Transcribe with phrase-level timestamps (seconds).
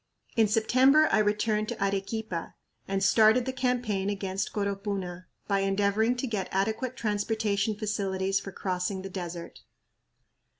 [0.35, 2.55] In September I returned to Arequipa
[2.87, 9.03] and started the campaign against Coropuna by endeavoring to get adequate transportation facilities for crossing
[9.03, 9.59] the desert.